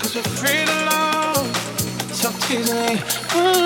[0.00, 1.48] Cause we're free to love.
[2.12, 2.98] so teasing.
[3.36, 3.65] Ooh.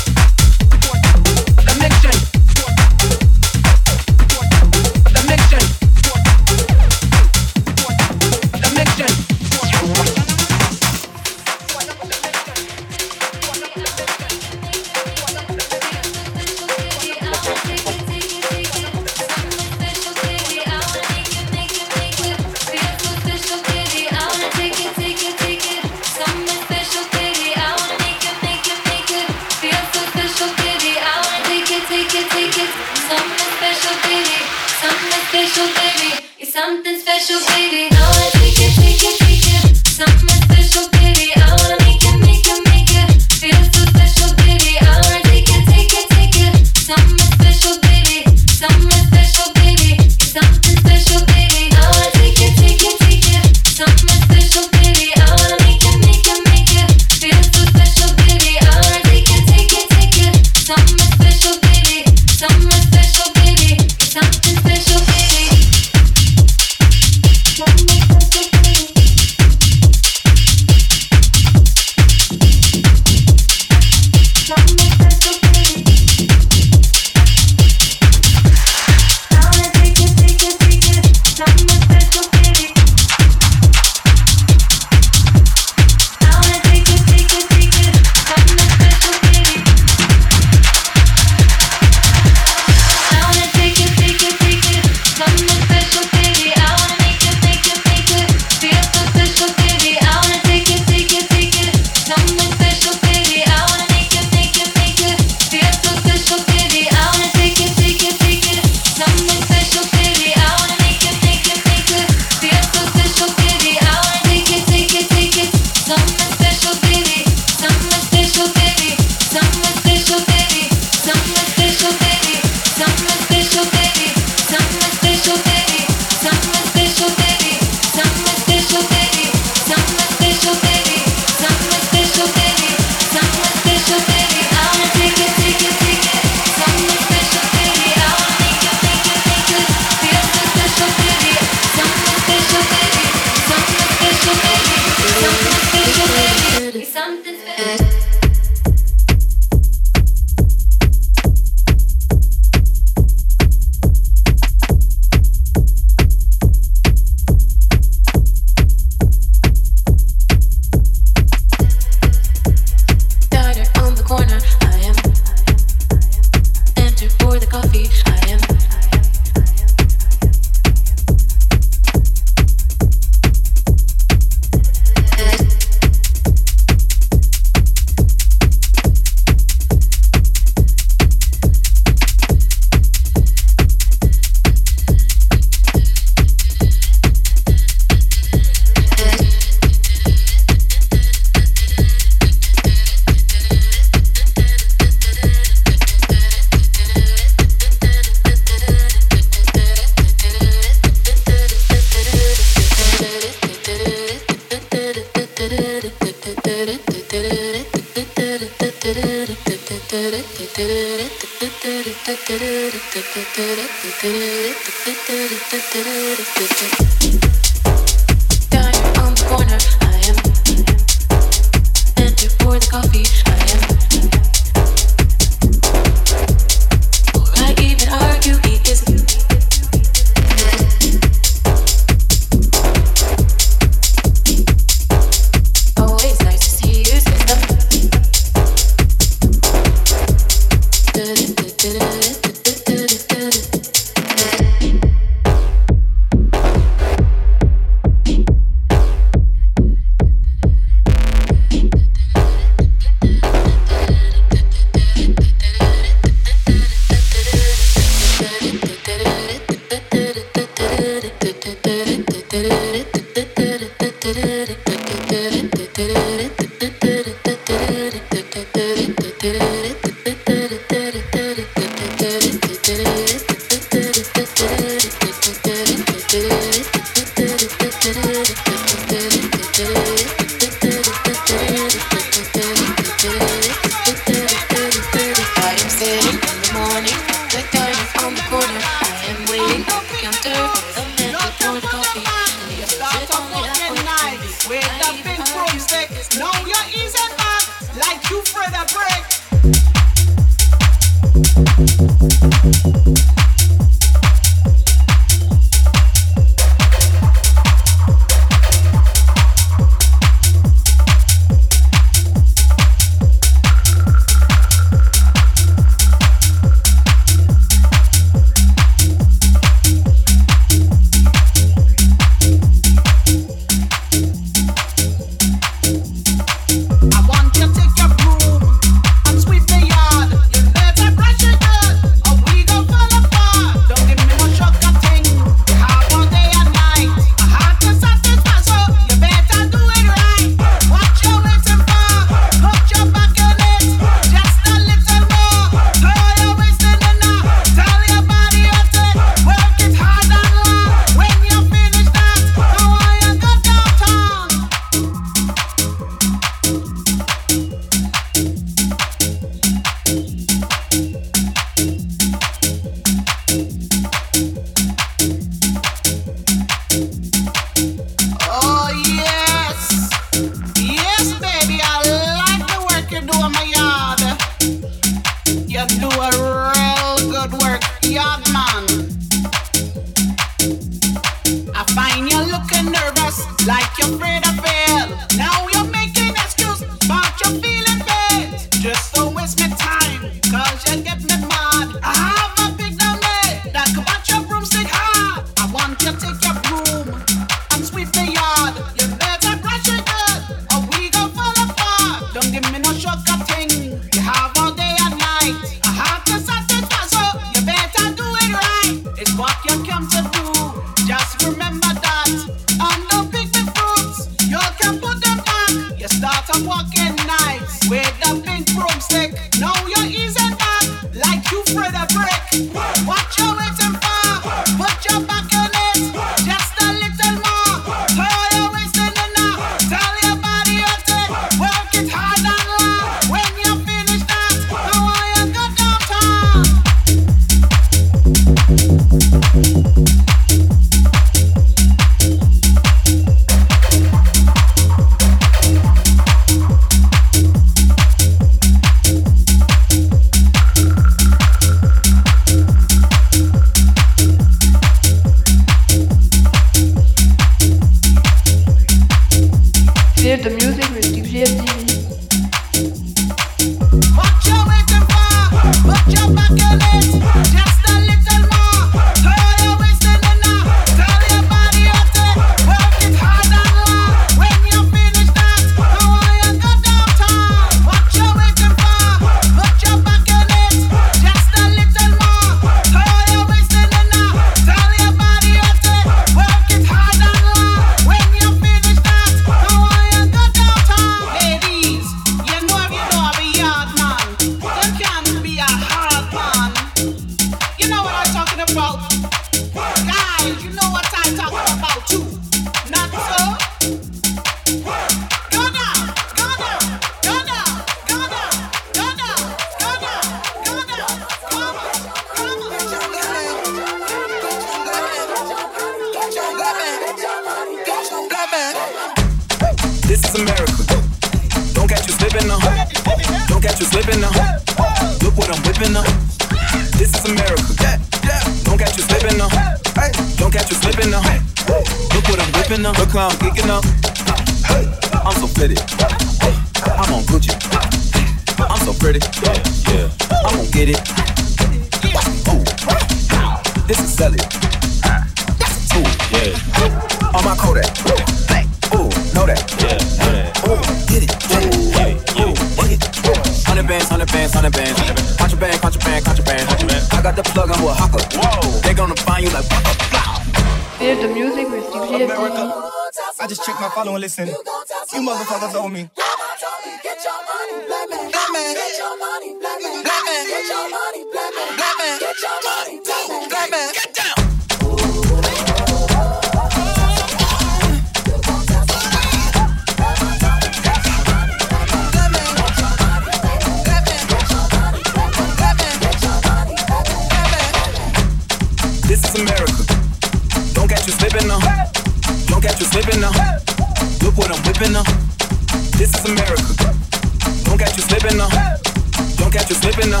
[599.60, 600.00] slipping now.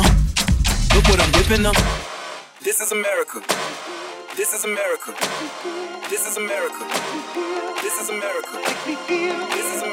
[0.94, 1.76] Look what I'm whipping up.
[2.62, 3.40] This is America.
[4.36, 5.12] This is America.
[6.08, 6.84] This is America.
[7.82, 8.56] This is America.
[9.52, 9.89] This is America.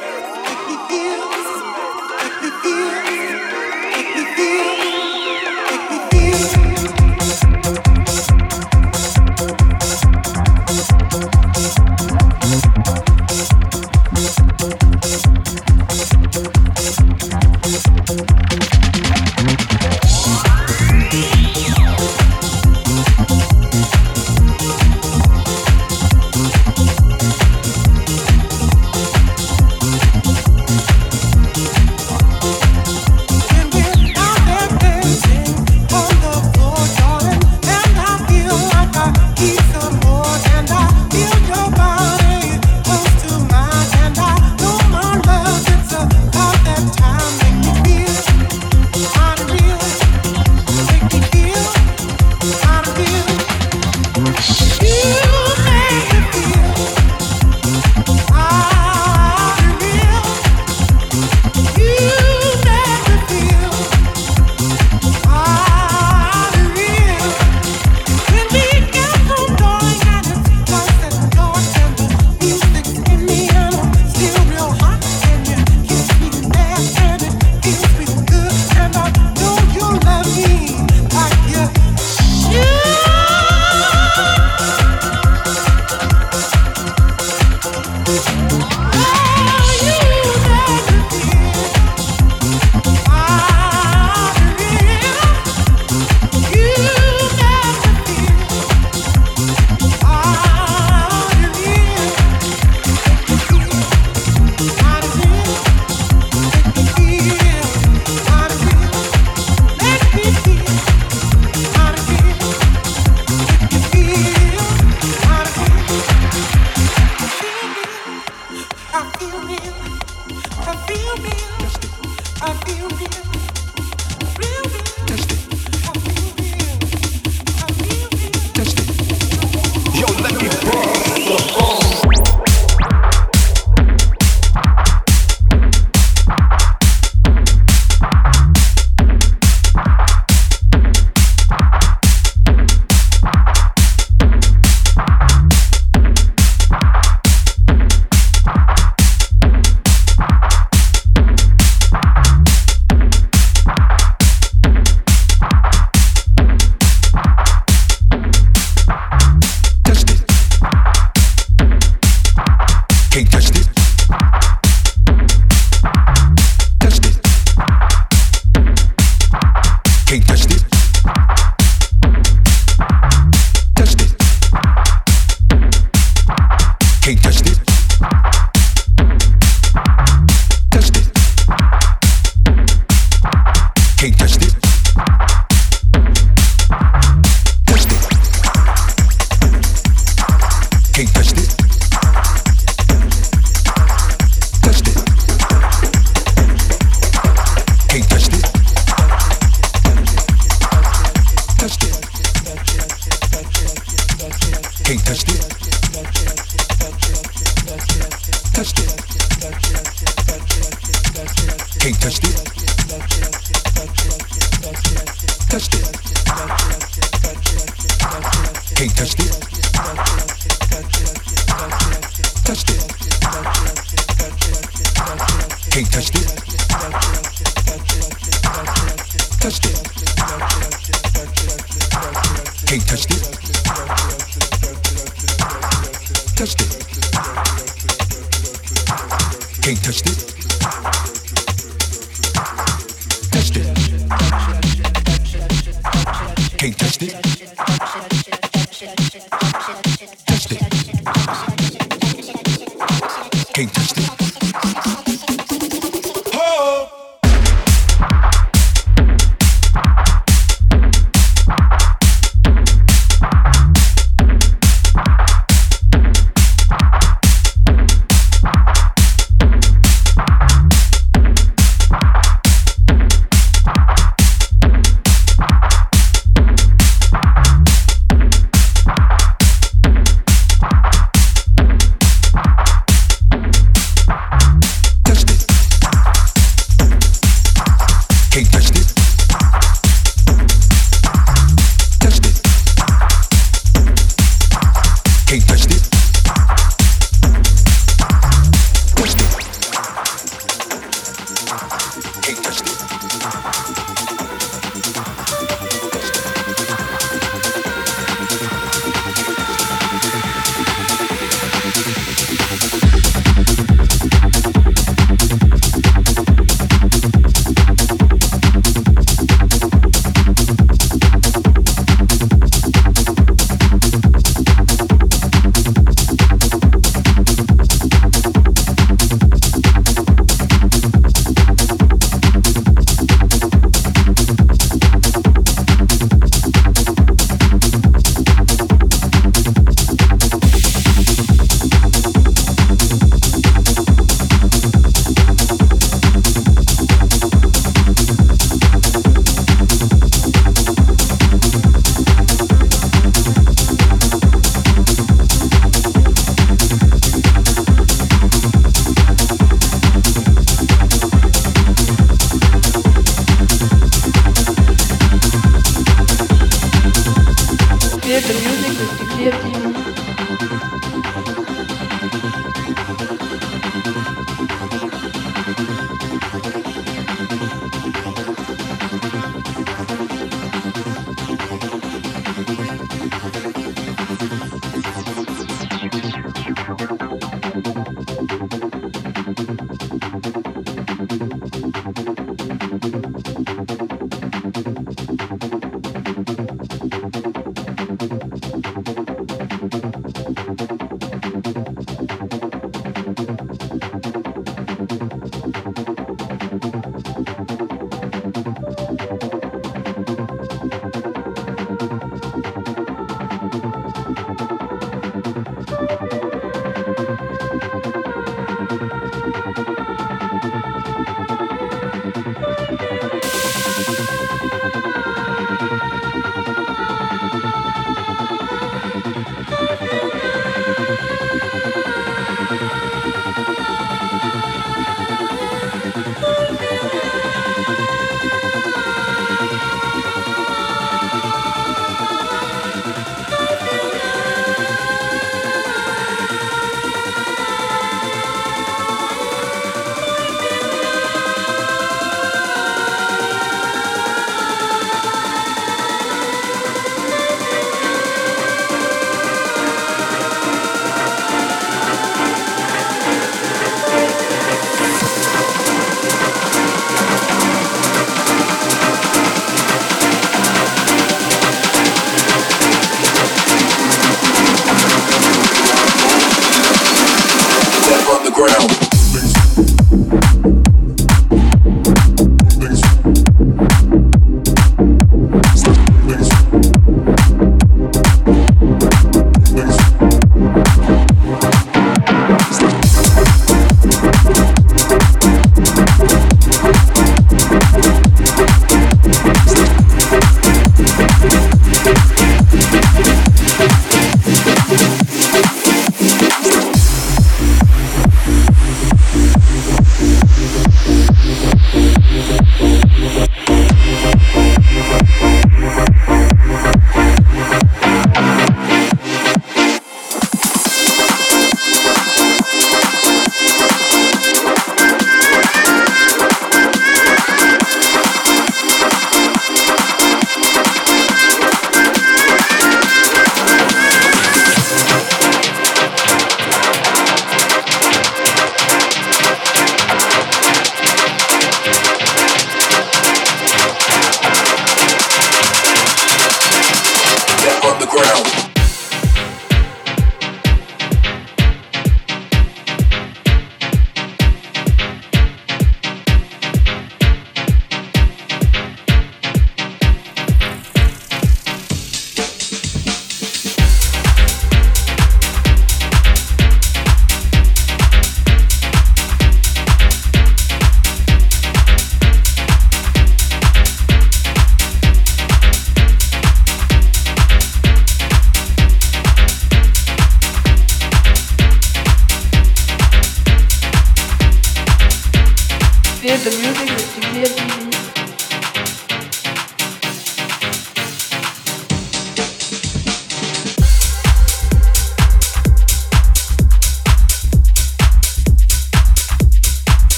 [225.77, 226.36] can't touch this.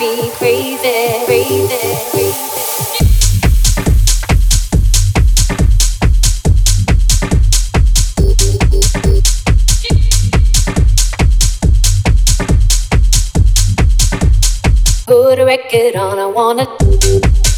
[0.00, 2.32] be breathing, breathing, breathing.
[15.06, 17.49] Put a record on, I wanna.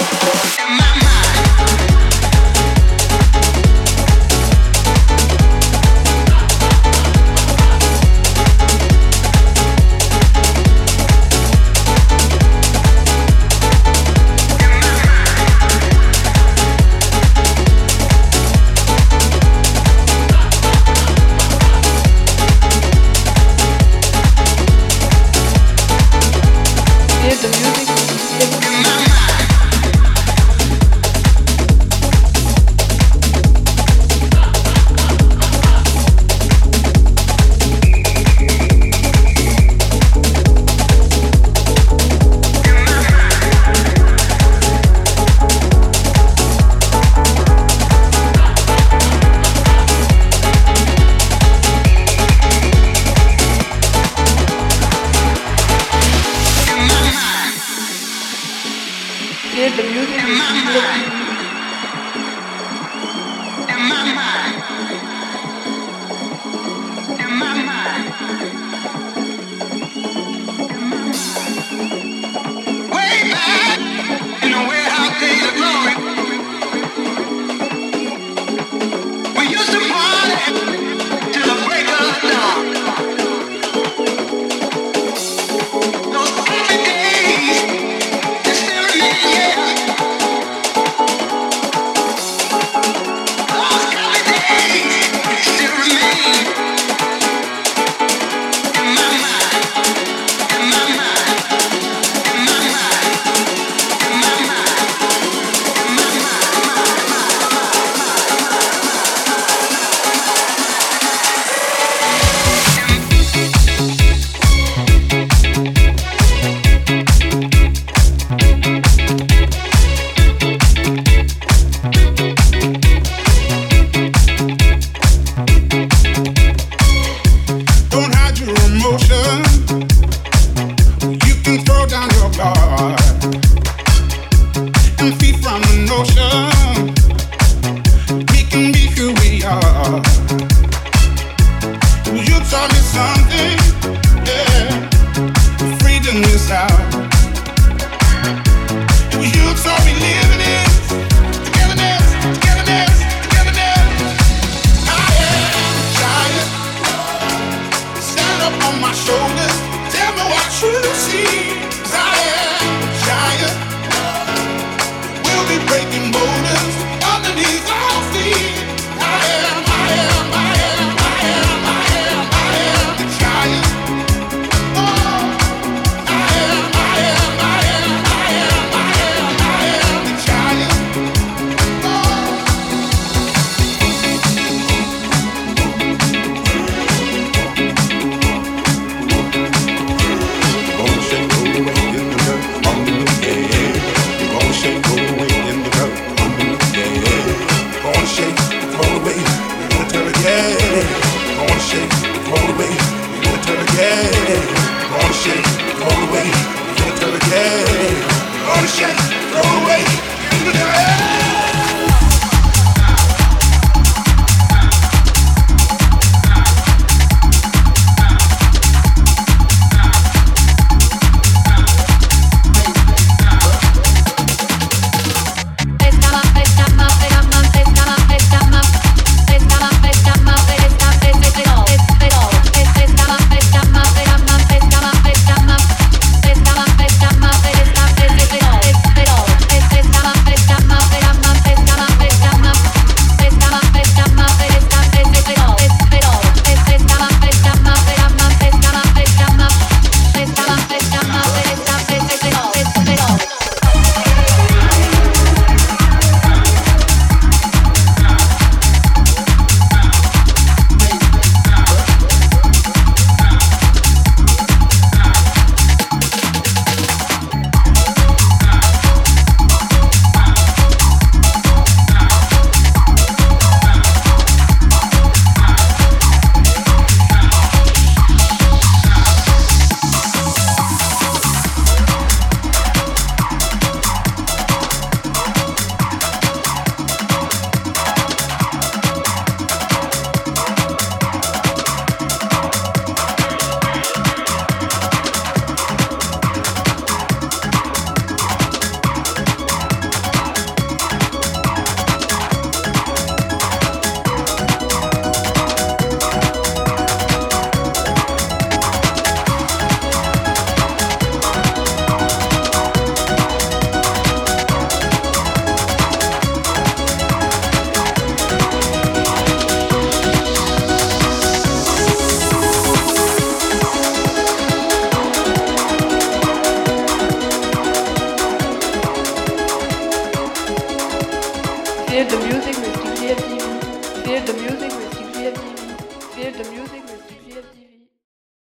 [0.00, 0.87] Am I